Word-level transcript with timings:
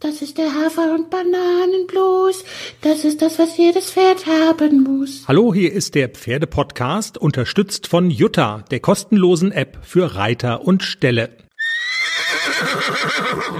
Das 0.00 0.20
ist 0.20 0.36
der 0.36 0.52
Hafer- 0.52 0.94
und 0.94 1.08
Bananenblues. 1.08 2.44
Das 2.82 3.04
ist 3.04 3.22
das, 3.22 3.38
was 3.38 3.56
jedes 3.56 3.92
Pferd 3.92 4.26
haben 4.26 4.82
muss. 4.82 5.24
Hallo, 5.26 5.54
hier 5.54 5.72
ist 5.72 5.94
der 5.94 6.10
Pferdepodcast, 6.10 7.16
unterstützt 7.16 7.86
von 7.86 8.10
Jutta, 8.10 8.62
der 8.70 8.80
kostenlosen 8.80 9.52
App 9.52 9.78
für 9.82 10.14
Reiter 10.14 10.66
und 10.66 10.82
Ställe. 10.82 11.30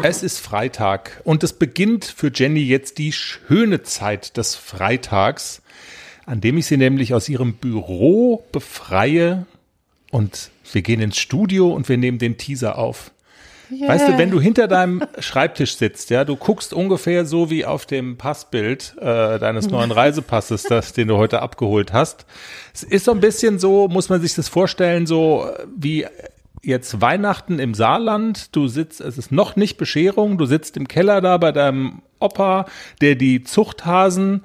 Es 0.02 0.22
ist 0.22 0.38
Freitag 0.38 1.22
und 1.24 1.42
es 1.42 1.54
beginnt 1.54 2.04
für 2.04 2.30
Jenny 2.32 2.60
jetzt 2.60 2.98
die 2.98 3.12
schöne 3.12 3.82
Zeit 3.82 4.36
des 4.36 4.56
Freitags, 4.56 5.62
an 6.26 6.42
dem 6.42 6.58
ich 6.58 6.66
sie 6.66 6.76
nämlich 6.76 7.14
aus 7.14 7.30
ihrem 7.30 7.54
Büro 7.54 8.44
befreie 8.52 9.46
und 10.10 10.50
wir 10.70 10.82
gehen 10.82 11.00
ins 11.00 11.16
Studio 11.16 11.72
und 11.72 11.88
wir 11.88 11.96
nehmen 11.96 12.18
den 12.18 12.36
Teaser 12.36 12.76
auf. 12.76 13.10
Yeah. 13.70 13.88
Weißt 13.88 14.08
du, 14.08 14.18
wenn 14.18 14.30
du 14.30 14.40
hinter 14.40 14.68
deinem 14.68 15.02
Schreibtisch 15.18 15.76
sitzt, 15.76 16.10
ja, 16.10 16.24
du 16.24 16.36
guckst 16.36 16.72
ungefähr 16.72 17.26
so 17.26 17.50
wie 17.50 17.64
auf 17.64 17.86
dem 17.86 18.16
Passbild 18.16 18.94
äh, 19.00 19.38
deines 19.38 19.68
neuen 19.68 19.90
Reisepasses, 19.90 20.62
das, 20.68 20.92
den 20.92 21.08
du 21.08 21.16
heute 21.16 21.42
abgeholt 21.42 21.92
hast. 21.92 22.26
Es 22.72 22.82
ist 22.82 23.04
so 23.04 23.12
ein 23.12 23.20
bisschen 23.20 23.58
so, 23.58 23.88
muss 23.88 24.08
man 24.08 24.20
sich 24.20 24.34
das 24.34 24.48
vorstellen, 24.48 25.06
so 25.06 25.50
wie 25.76 26.06
jetzt 26.62 27.00
Weihnachten 27.00 27.58
im 27.58 27.74
Saarland. 27.74 28.54
Du 28.54 28.68
sitzt, 28.68 29.00
es 29.00 29.18
ist 29.18 29.32
noch 29.32 29.56
nicht 29.56 29.78
Bescherung, 29.78 30.38
du 30.38 30.46
sitzt 30.46 30.76
im 30.76 30.88
Keller 30.88 31.20
da 31.20 31.36
bei 31.36 31.52
deinem 31.52 32.02
Opa, 32.20 32.66
der 33.00 33.14
die 33.14 33.44
Zuchthasen 33.44 34.44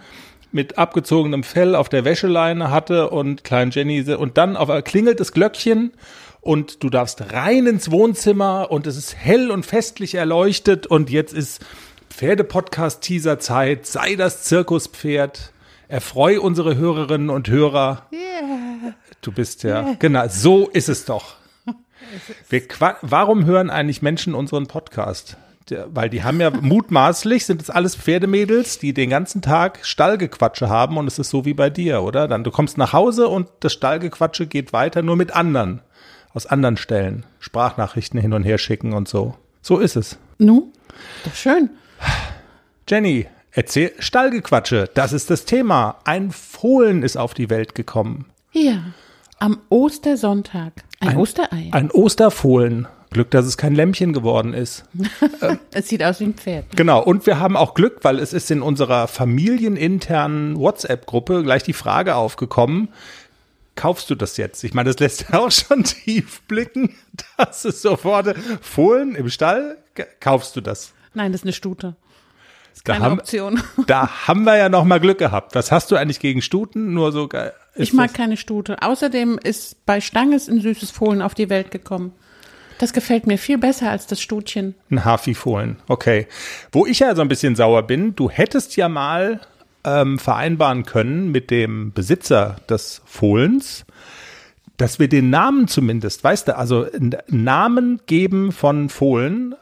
mit 0.51 0.77
abgezogenem 0.77 1.43
Fell 1.43 1.75
auf 1.75 1.89
der 1.89 2.05
Wäscheleine 2.05 2.71
hatte 2.71 3.09
und 3.09 3.43
klein 3.43 3.71
Jenny 3.71 4.01
und 4.13 4.37
dann 4.37 4.57
auf 4.57 4.69
klingelt 4.83 5.19
das 5.19 5.31
Glöckchen 5.31 5.93
und 6.41 6.83
du 6.83 6.89
darfst 6.89 7.21
rein 7.31 7.67
ins 7.67 7.91
Wohnzimmer 7.91 8.71
und 8.71 8.87
es 8.87 8.97
ist 8.97 9.15
hell 9.15 9.51
und 9.51 9.65
festlich 9.65 10.15
erleuchtet 10.15 10.87
und 10.87 11.09
jetzt 11.09 11.33
ist 11.33 11.63
Pferdepodcast-Teaser-Zeit, 12.09 13.85
sei 13.85 14.15
das 14.15 14.43
Zirkuspferd, 14.43 15.53
erfreu 15.87 16.41
unsere 16.41 16.75
Hörerinnen 16.75 17.29
und 17.29 17.47
Hörer. 17.47 18.07
Yeah. 18.11 18.95
Du 19.21 19.31
bist 19.31 19.63
ja, 19.63 19.83
yeah. 19.83 19.95
genau, 19.99 20.27
so 20.27 20.67
ist 20.67 20.89
es 20.89 21.05
doch. 21.05 21.35
Wir, 22.49 22.63
warum 23.01 23.45
hören 23.45 23.69
eigentlich 23.69 24.01
Menschen 24.01 24.33
unseren 24.33 24.67
Podcast? 24.67 25.37
weil 25.87 26.09
die 26.09 26.21
haben 26.21 26.41
ja 26.41 26.49
mutmaßlich, 26.61 27.45
sind 27.45 27.61
es 27.61 27.69
alles 27.69 27.95
Pferdemädels, 27.95 28.79
die 28.79 28.93
den 28.93 29.09
ganzen 29.09 29.41
Tag 29.41 29.79
Stallgequatsche 29.83 30.67
haben 30.67 30.97
und 30.97 31.07
es 31.07 31.17
ist 31.17 31.29
so 31.29 31.45
wie 31.45 31.53
bei 31.53 31.69
dir, 31.69 32.01
oder? 32.01 32.27
Dann 32.27 32.43
du 32.43 32.51
kommst 32.51 32.77
nach 32.77 32.91
Hause 32.91 33.29
und 33.29 33.47
das 33.61 33.71
Stallgequatsche 33.71 34.47
geht 34.47 34.73
weiter 34.73 35.01
nur 35.01 35.15
mit 35.15 35.33
anderen 35.33 35.81
aus 36.33 36.45
anderen 36.45 36.77
Stellen 36.77 37.25
Sprachnachrichten 37.39 38.19
hin 38.19 38.33
und 38.33 38.43
her 38.43 38.57
schicken 38.57 38.93
und 38.93 39.07
so. 39.07 39.35
So 39.61 39.79
ist 39.79 39.95
es. 39.95 40.17
Nu, 40.37 40.71
doch 41.23 41.35
schön. 41.35 41.69
Jenny, 42.89 43.27
erzähl 43.51 43.91
Stallgequatsche, 43.99 44.89
das 44.93 45.13
ist 45.13 45.29
das 45.29 45.45
Thema. 45.45 45.99
Ein 46.03 46.31
Fohlen 46.31 47.03
ist 47.03 47.17
auf 47.17 47.33
die 47.33 47.49
Welt 47.49 47.75
gekommen. 47.75 48.25
Ja, 48.51 48.83
am 49.39 49.59
Ostersonntag. 49.69 50.73
Ein, 50.99 51.09
ein 51.09 51.17
Osterei. 51.17 51.69
Ein 51.71 51.91
Osterfohlen. 51.91 52.87
Glück, 53.11 53.29
dass 53.31 53.45
es 53.45 53.57
kein 53.57 53.75
Lämmchen 53.75 54.13
geworden 54.13 54.53
ist. 54.53 54.85
es 55.73 55.89
sieht 55.89 56.01
aus 56.01 56.21
wie 56.21 56.25
ein 56.25 56.33
Pferd. 56.33 56.65
Genau, 56.77 57.03
und 57.03 57.25
wir 57.25 57.39
haben 57.39 57.57
auch 57.57 57.73
Glück, 57.73 57.99
weil 58.03 58.19
es 58.19 58.31
ist 58.31 58.49
in 58.51 58.61
unserer 58.61 59.07
familieninternen 59.07 60.57
WhatsApp-Gruppe 60.57 61.43
gleich 61.43 61.63
die 61.63 61.73
Frage 61.73 62.15
aufgekommen, 62.15 62.87
kaufst 63.75 64.09
du 64.09 64.15
das 64.15 64.37
jetzt? 64.37 64.63
Ich 64.63 64.73
meine, 64.73 64.89
das 64.89 64.99
lässt 64.99 65.25
ja 65.29 65.39
auch 65.39 65.51
schon 65.51 65.83
tief 65.83 66.41
blicken. 66.43 66.95
Das 67.37 67.65
ist 67.65 67.81
sofort 67.81 68.35
Fohlen 68.61 69.15
im 69.15 69.29
Stall. 69.29 69.77
Kaufst 70.19 70.55
du 70.55 70.61
das? 70.61 70.93
Nein, 71.13 71.31
das 71.31 71.41
ist 71.41 71.45
eine 71.45 71.53
Stute. 71.53 71.95
ist 72.73 72.85
keine 72.85 72.99
da 72.99 73.05
haben, 73.05 73.19
Option. 73.19 73.61
Da 73.87 74.27
haben 74.27 74.43
wir 74.43 74.57
ja 74.57 74.69
noch 74.69 74.85
mal 74.85 74.99
Glück 74.99 75.17
gehabt. 75.17 75.55
Was 75.55 75.71
hast 75.71 75.91
du 75.91 75.95
eigentlich 75.95 76.19
gegen 76.19 76.41
Stuten? 76.41 76.93
Nur 76.93 77.11
so 77.11 77.27
geil. 77.27 77.53
Ich 77.75 77.93
mag 77.93 78.13
keine 78.13 78.37
Stute. 78.37 78.81
Außerdem 78.81 79.39
ist 79.41 79.85
bei 79.85 80.01
Stanges 80.01 80.47
ein 80.49 80.59
süßes 80.61 80.91
Fohlen 80.91 81.21
auf 81.21 81.33
die 81.33 81.49
Welt 81.49 81.71
gekommen. 81.71 82.13
Das 82.79 82.93
gefällt 82.93 83.27
mir 83.27 83.37
viel 83.37 83.57
besser 83.59 83.91
als 83.91 84.07
das 84.07 84.19
Stutchen. 84.19 84.73
Ein 84.89 85.05
Hafi-Fohlen, 85.05 85.77
okay. 85.87 86.27
Wo 86.71 86.85
ich 86.87 86.99
ja 86.99 87.13
so 87.15 87.21
ein 87.21 87.27
bisschen 87.27 87.55
sauer 87.55 87.83
bin, 87.83 88.15
du 88.15 88.29
hättest 88.29 88.75
ja 88.75 88.89
mal 88.89 89.39
ähm, 89.83 90.19
vereinbaren 90.19 90.83
können 90.83 91.31
mit 91.31 91.51
dem 91.51 91.93
Besitzer 91.93 92.57
des 92.69 93.01
Fohlens, 93.05 93.85
dass 94.77 94.97
wir 94.97 95.07
den 95.07 95.29
Namen 95.29 95.67
zumindest, 95.67 96.23
weißt 96.23 96.47
du, 96.47 96.57
also 96.57 96.87
Namen 97.27 97.99
geben 98.07 98.51
von 98.51 98.89
Fohlen, 98.89 99.53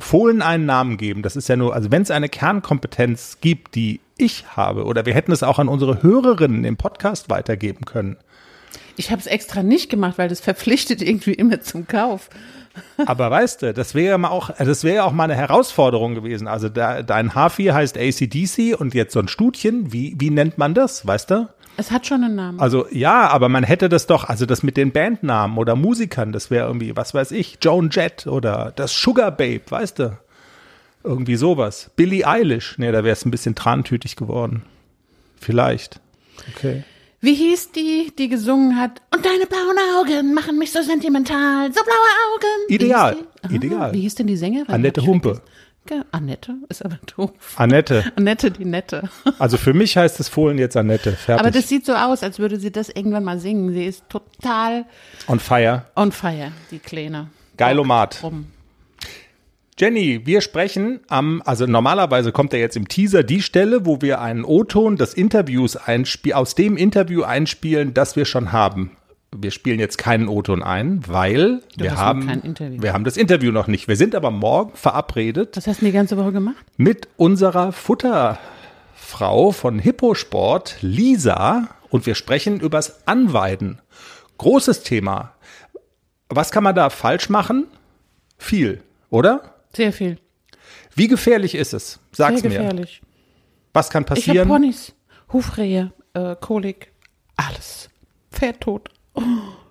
Fohlen 0.00 0.42
einen 0.42 0.66
Namen 0.66 0.98
geben. 0.98 1.22
Das 1.22 1.34
ist 1.34 1.48
ja 1.48 1.56
nur, 1.56 1.74
also 1.74 1.90
wenn 1.90 2.02
es 2.02 2.10
eine 2.10 2.28
Kernkompetenz 2.28 3.38
gibt, 3.40 3.74
die 3.74 4.00
ich 4.18 4.44
habe, 4.56 4.84
oder 4.84 5.06
wir 5.06 5.14
hätten 5.14 5.32
es 5.32 5.42
auch 5.42 5.58
an 5.58 5.68
unsere 5.68 6.02
Hörerinnen 6.02 6.64
im 6.64 6.76
Podcast 6.76 7.30
weitergeben 7.30 7.84
können. 7.86 8.16
Ich 8.96 9.10
habe 9.10 9.20
es 9.20 9.26
extra 9.26 9.62
nicht 9.62 9.90
gemacht, 9.90 10.18
weil 10.18 10.28
das 10.28 10.40
verpflichtet 10.40 11.02
irgendwie 11.02 11.34
immer 11.34 11.60
zum 11.60 11.86
Kauf. 11.86 12.30
Aber 13.06 13.30
weißt 13.30 13.62
du, 13.62 13.74
das 13.74 13.94
wäre 13.94 14.10
ja 14.10 14.18
mal 14.18 14.28
auch, 14.28 14.50
das 14.50 14.84
wäre 14.84 15.04
auch 15.04 15.12
mal 15.12 15.24
eine 15.24 15.34
Herausforderung 15.34 16.14
gewesen. 16.14 16.48
Also 16.48 16.68
da, 16.68 17.02
dein 17.02 17.34
Hafi 17.34 17.66
heißt 17.66 17.96
ACDC 17.96 18.78
und 18.78 18.94
jetzt 18.94 19.12
so 19.12 19.20
ein 19.20 19.28
Studchen, 19.28 19.92
wie, 19.92 20.14
wie 20.18 20.30
nennt 20.30 20.58
man 20.58 20.74
das, 20.74 21.06
weißt 21.06 21.30
du? 21.30 21.48
Es 21.78 21.90
hat 21.90 22.06
schon 22.06 22.24
einen 22.24 22.36
Namen. 22.36 22.60
Also 22.60 22.86
ja, 22.90 23.28
aber 23.28 23.48
man 23.48 23.64
hätte 23.64 23.88
das 23.88 24.06
doch, 24.06 24.24
also 24.24 24.46
das 24.46 24.62
mit 24.62 24.76
den 24.76 24.92
Bandnamen 24.92 25.58
oder 25.58 25.76
Musikern, 25.76 26.32
das 26.32 26.50
wäre 26.50 26.66
irgendwie, 26.66 26.96
was 26.96 27.12
weiß 27.12 27.32
ich, 27.32 27.58
Joan 27.60 27.90
Jett 27.90 28.26
oder 28.26 28.72
das 28.76 28.94
Sugar 28.94 29.30
Babe, 29.30 29.62
weißt 29.68 29.98
du? 29.98 30.18
Irgendwie 31.04 31.36
sowas. 31.36 31.90
Billie 31.96 32.26
Eilish, 32.26 32.78
nee, 32.78 32.90
da 32.90 33.04
wäre 33.04 33.12
es 33.12 33.24
ein 33.24 33.30
bisschen 33.30 33.54
trantütig 33.54 34.16
geworden. 34.16 34.62
Vielleicht. 35.38 36.00
Okay. 36.54 36.82
Wie 37.20 37.34
hieß 37.34 37.72
die, 37.72 38.12
die 38.18 38.28
gesungen 38.28 38.78
hat? 38.78 39.00
Und 39.14 39.24
deine 39.24 39.46
blauen 39.46 39.78
Augen 39.98 40.34
machen 40.34 40.58
mich 40.58 40.70
so 40.70 40.82
sentimental, 40.82 41.72
so 41.72 41.82
blaue 41.82 41.96
Augen. 42.34 42.68
Ideal, 42.68 43.16
wie 43.48 43.56
ideal. 43.56 43.92
Wie 43.92 44.00
hieß 44.00 44.16
denn 44.16 44.26
die 44.26 44.36
Sängerin? 44.36 44.68
Annette 44.68 45.04
Humpe. 45.04 45.40
Annette 46.10 46.54
ist 46.68 46.84
aber 46.84 46.98
doof. 47.16 47.30
Annette. 47.56 48.04
Annette, 48.16 48.50
die 48.50 48.64
Nette. 48.64 49.08
Also 49.38 49.56
für 49.56 49.72
mich 49.72 49.96
heißt 49.96 50.18
das 50.18 50.28
Fohlen 50.28 50.58
jetzt 50.58 50.76
Annette. 50.76 51.12
Fertig. 51.12 51.40
Aber 51.40 51.50
das 51.50 51.68
sieht 51.68 51.86
so 51.86 51.94
aus, 51.94 52.22
als 52.22 52.38
würde 52.38 52.58
sie 52.58 52.72
das 52.72 52.88
irgendwann 52.88 53.24
mal 53.24 53.38
singen. 53.38 53.72
Sie 53.72 53.84
ist 53.84 54.04
total 54.08 54.84
on 55.28 55.38
fire. 55.38 55.84
On 55.94 56.10
fire, 56.10 56.50
die 56.70 56.80
Kleine. 56.80 57.28
Geilomat. 57.56 58.20
Rum. 58.22 58.46
Jenny, 59.78 60.22
wir 60.24 60.40
sprechen 60.40 61.00
am, 61.08 61.42
also 61.44 61.66
normalerweise 61.66 62.32
kommt 62.32 62.54
ja 62.54 62.58
jetzt 62.58 62.78
im 62.78 62.88
Teaser 62.88 63.22
die 63.22 63.42
Stelle, 63.42 63.84
wo 63.84 64.00
wir 64.00 64.22
einen 64.22 64.42
O-Ton 64.42 64.96
des 64.96 65.12
Interviews 65.12 65.76
einspielen, 65.76 66.38
aus 66.38 66.54
dem 66.54 66.78
Interview 66.78 67.24
einspielen, 67.24 67.92
das 67.92 68.16
wir 68.16 68.24
schon 68.24 68.52
haben. 68.52 68.96
Wir 69.36 69.50
spielen 69.50 69.78
jetzt 69.78 69.98
keinen 69.98 70.28
O-Ton 70.28 70.62
ein, 70.62 71.02
weil 71.06 71.60
du 71.76 71.84
wir 71.84 71.96
haben, 71.98 72.54
wir 72.56 72.94
haben 72.94 73.04
das 73.04 73.18
Interview 73.18 73.52
noch 73.52 73.66
nicht. 73.66 73.86
Wir 73.86 73.96
sind 73.96 74.14
aber 74.14 74.30
morgen 74.30 74.74
verabredet. 74.74 75.58
Was 75.58 75.66
hast 75.66 75.82
du 75.82 75.84
die 75.84 75.92
ganze 75.92 76.16
Woche 76.16 76.32
gemacht? 76.32 76.64
Mit 76.78 77.08
unserer 77.18 77.70
Futterfrau 77.72 79.52
von 79.52 79.78
Hipposport, 79.78 80.78
Lisa, 80.80 81.68
und 81.90 82.06
wir 82.06 82.14
sprechen 82.14 82.60
übers 82.60 83.06
Anweiden. 83.06 83.82
Großes 84.38 84.84
Thema. 84.84 85.34
Was 86.30 86.50
kann 86.50 86.64
man 86.64 86.74
da 86.74 86.88
falsch 86.88 87.28
machen? 87.28 87.66
Viel, 88.38 88.80
oder? 89.10 89.52
Sehr 89.76 89.92
viel. 89.92 90.18
Wie 90.94 91.06
gefährlich 91.06 91.54
ist 91.54 91.74
es? 91.74 92.00
Sag's 92.10 92.40
Sehr 92.40 92.50
mir. 92.50 92.56
gefährlich. 92.56 93.02
Was 93.74 93.90
kann 93.90 94.06
passieren? 94.06 94.34
Ich 94.34 94.40
habe 94.40 94.48
Ponys, 94.48 94.94
Hufrehe, 95.30 95.92
äh, 96.14 96.34
Kolik, 96.40 96.92
alles. 97.36 97.90
Pferd 98.32 98.62
tot. 98.62 98.88
Oh, 99.12 99.20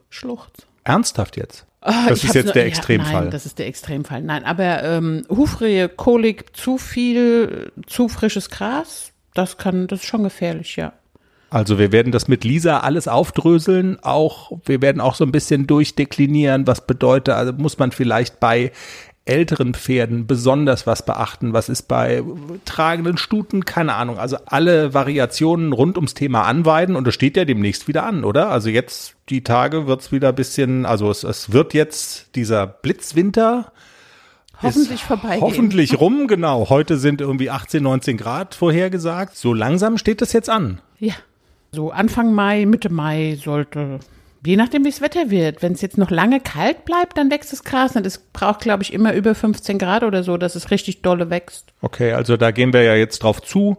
Schlucht. 0.10 0.68
Ernsthaft 0.84 1.38
jetzt? 1.38 1.66
Ah, 1.82 2.08
das 2.08 2.24
ist 2.24 2.36
jetzt 2.36 2.46
nur, 2.46 2.54
der 2.54 2.68
Extremfall. 2.68 3.14
Ja, 3.14 3.22
nein, 3.22 3.32
das 3.32 3.48
ist 3.48 3.58
der 3.58 3.66
Extremfall. 3.66 4.22
Nein, 4.22 4.44
aber 4.44 4.84
ähm, 4.84 5.24
Hufrehe, 5.28 5.90
Kolik, 5.90 6.56
zu 6.56 6.78
viel, 6.78 7.72
zu 7.88 8.08
frisches 8.08 8.52
Gras, 8.52 9.12
das 9.34 9.58
kann, 9.58 9.88
das 9.88 10.02
ist 10.02 10.06
schon 10.06 10.22
gefährlich, 10.22 10.76
ja. 10.76 10.94
Also 11.50 11.80
wir 11.80 11.92
werden 11.92 12.12
das 12.12 12.28
mit 12.28 12.44
Lisa 12.44 12.82
alles 12.82 13.08
aufdröseln, 13.08 13.98
auch 14.04 14.52
wir 14.66 14.82
werden 14.84 15.02
auch 15.02 15.16
so 15.16 15.26
ein 15.26 15.32
bisschen 15.32 15.66
durchdeklinieren, 15.66 16.68
was 16.68 16.86
bedeutet, 16.86 17.34
also 17.34 17.54
muss 17.54 17.80
man 17.80 17.92
vielleicht 17.92 18.40
bei 18.40 18.72
älteren 19.26 19.74
Pferden 19.74 20.28
besonders 20.28 20.86
was 20.86 21.04
beachten? 21.04 21.52
Was 21.52 21.68
ist 21.68 21.88
bei 21.88 22.24
tragenden 22.64 23.18
Stuten? 23.18 23.66
Keine 23.66 23.96
Ahnung. 23.96 24.20
Also 24.20 24.38
alle 24.46 24.94
Variationen 24.94 25.74
rund 25.74 25.98
ums 25.98 26.14
Thema 26.14 26.44
Anweiden 26.44 26.96
und 26.96 27.08
das 27.08 27.16
steht 27.16 27.36
ja 27.36 27.44
demnächst 27.44 27.88
wieder 27.88 28.06
an, 28.06 28.24
oder? 28.24 28.50
Also 28.50 28.70
jetzt 28.70 29.16
die 29.30 29.44
Tage 29.44 29.88
wird's 29.88 30.12
wieder 30.12 30.30
ein 30.30 30.36
bisschen, 30.36 30.86
also 30.86 31.10
es, 31.10 31.24
es 31.24 31.52
wird 31.52 31.74
jetzt 31.74 32.36
dieser 32.36 32.68
Blitzwinter. 32.68 33.72
Hoffentlich 34.62 35.04
vorbei. 35.04 35.40
Hoffentlich 35.42 36.00
rum, 36.00 36.28
genau. 36.28 36.70
Heute 36.70 36.98
sind 36.98 37.20
irgendwie 37.20 37.50
18, 37.50 37.82
19 37.82 38.18
Grad 38.18 38.56
vorhergesagt. 38.56 39.36
So 39.36 39.54
langsam 39.54 39.98
steht 39.98 40.22
das 40.22 40.34
jetzt 40.34 40.50
an. 40.50 40.82
Ja. 41.00 41.16
So 41.72 41.92
Anfang 41.92 42.34
Mai, 42.34 42.66
Mitte 42.66 42.90
Mai 42.90 43.38
sollte 43.44 44.00
Je 44.46 44.58
nachdem, 44.58 44.86
wie 44.86 44.90
das 44.90 45.02
Wetter 45.02 45.30
wird. 45.32 45.62
Wenn 45.64 45.74
es 45.74 45.82
jetzt 45.82 45.98
noch 45.98 46.12
lange 46.12 46.40
kalt 46.40 46.86
bleibt, 46.86 47.18
dann 47.18 47.32
wächst 47.32 47.52
das 47.52 47.64
Gras. 47.64 47.96
Und 47.96 48.06
es 48.06 48.20
braucht, 48.20 48.60
glaube 48.60 48.84
ich, 48.84 48.94
immer 48.94 49.14
über 49.14 49.34
15 49.34 49.80
Grad 49.80 50.04
oder 50.04 50.24
so, 50.24 50.38
dass 50.38 50.56
es 50.56 50.70
richtig 50.72 51.02
dolle 51.02 51.30
wächst. 51.30 51.74
Okay, 51.82 52.14
also 52.14 52.38
da 52.38 52.52
gehen 52.52 52.72
wir 52.72 52.84
ja 52.84 52.96
jetzt 52.96 53.24
drauf 53.24 53.42
zu. 53.42 53.78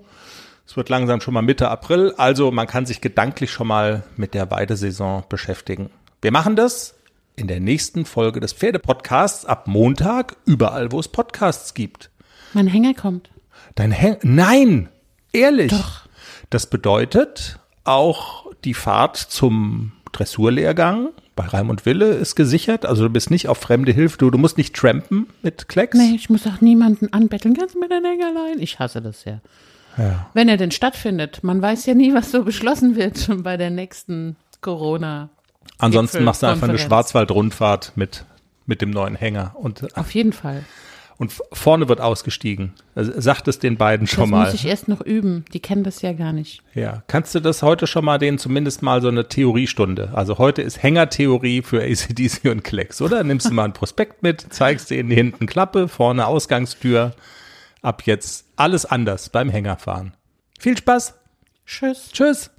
Es 0.67 0.77
wird 0.77 0.89
langsam 0.89 1.21
schon 1.21 1.35
mal 1.35 1.43
Mitte 1.43 1.69
April, 1.69 2.13
also 2.17 2.51
man 2.51 2.67
kann 2.67 2.87
sich 2.87 3.01
gedanklich 3.01 3.53
schon 3.53 3.69
mal 3.69 4.03
mit 4.17 4.35
der 4.35 4.51
Weidesaison 4.51 5.23
beschäftigen. 5.29 5.91
Wir 6.21 6.33
machen 6.33 6.57
das 6.57 6.97
in 7.37 7.47
der 7.47 7.61
nächsten 7.61 8.05
Folge 8.05 8.41
des 8.41 8.53
Pferdepodcasts 8.53 9.45
ab 9.45 9.69
Montag, 9.69 10.37
überall 10.45 10.91
wo 10.91 10.99
es 10.99 11.07
Podcasts 11.07 11.75
gibt. 11.75 12.11
Mein 12.53 12.67
Hänger 12.67 12.95
kommt. 12.95 13.31
Dein 13.77 13.93
Hänger? 13.93 14.19
Nein! 14.23 14.89
Ehrlich! 15.33 15.71
Doch. 15.71 16.09
Das 16.51 16.67
bedeutet, 16.69 17.61
auch 17.85 18.47
die 18.65 18.75
Fahrt 18.75 19.17
zum 19.17 19.93
Dressurlehrgang 20.17 21.11
bei 21.35 21.45
Raimund 21.45 21.85
Wille 21.85 22.13
ist 22.13 22.35
gesichert. 22.35 22.87
Also 22.87 23.05
du 23.05 23.11
bist 23.11 23.31
nicht 23.31 23.49
auf 23.49 23.59
fremde 23.59 23.93
Hilfe, 23.93 24.19
du, 24.19 24.31
du 24.31 24.39
musst 24.39 24.57
nicht 24.57 24.75
trampen 24.75 25.27
mit 25.43 25.69
Klecks. 25.69 25.97
Nee, 25.97 26.15
ich 26.15 26.31
muss 26.31 26.47
auch 26.47 26.61
niemanden 26.61 27.13
anbetteln. 27.13 27.55
Kannst 27.57 27.75
du 27.75 27.81
mir 27.81 27.89
dein 27.89 28.05
Hänger 28.05 28.33
leihen? 28.33 28.61
Ich 28.61 28.79
hasse 28.79 29.03
das 29.03 29.25
ja. 29.25 29.41
Ja. 29.99 30.31
Wenn 30.35 30.49
er 30.49 30.57
denn 30.57 30.71
stattfindet. 30.71 31.43
Man 31.43 31.61
weiß 31.61 31.87
ja 31.87 31.95
nie, 31.95 32.15
was 32.15 32.31
so 32.31 32.43
beschlossen 32.45 32.97
wird 32.97 33.29
bei 33.43 33.57
der 33.57 33.71
nächsten 33.71 34.37
Corona. 34.61 35.29
Ansonsten 35.79 36.25
machst 36.25 36.43
du 36.43 36.47
einfach 36.47 36.69
eine. 36.69 36.79
Schwarzwald-Rundfahrt 36.79 37.93
mit, 37.97 38.25
mit 38.67 38.81
dem 38.81 38.91
neuen 38.91 39.15
Hänger. 39.15 39.55
Und, 39.59 39.97
Auf 39.97 40.13
jeden 40.13 40.33
Fall. 40.33 40.65
Und 41.19 41.33
vorne 41.53 41.89
wird 41.89 42.01
ausgestiegen. 42.01 42.75
Also, 42.95 43.13
sagt 43.19 43.49
es 43.49 43.59
den 43.59 43.77
beiden 43.77 44.07
schon 44.07 44.25
das 44.25 44.31
mal. 44.31 44.45
muss 44.45 44.55
ich 44.55 44.67
erst 44.67 44.89
noch 44.89 45.01
üben. 45.01 45.45
Die 45.53 45.61
kennen 45.61 45.85
das 45.85 46.03
ja 46.03 46.13
gar 46.13 46.33
nicht. 46.33 46.63
Ja, 46.75 47.03
kannst 47.07 47.35
du 47.35 47.41
das 47.41 47.63
heute 47.63 47.87
schon 47.87 48.05
mal 48.05 48.19
denen 48.19 48.39
zumindest 48.39 48.83
mal 48.83 49.01
so 49.01 49.09
eine 49.09 49.29
Theoriestunde? 49.29 50.11
Also 50.15 50.39
heute 50.39 50.63
ist 50.63 50.83
Hängertheorie 50.83 51.63
für 51.63 51.83
ACDC 51.83 52.51
und 52.51 52.65
Klecks, 52.65 53.01
oder? 53.01 53.25
Nimmst 53.25 53.49
du 53.49 53.55
mal 53.55 53.65
ein 53.65 53.73
Prospekt 53.73 54.23
mit, 54.23 54.47
zeigst 54.51 54.91
denen 54.91 55.11
hinten 55.11 55.47
Klappe, 55.47 55.89
vorne 55.89 56.27
Ausgangstür. 56.27 57.15
Ab 57.83 58.03
jetzt 58.05 58.47
alles 58.57 58.85
anders 58.85 59.29
beim 59.29 59.49
Hängerfahren. 59.49 60.15
Viel 60.59 60.77
Spaß. 60.77 61.15
Tschüss. 61.67 62.11
Tschüss. 62.13 62.51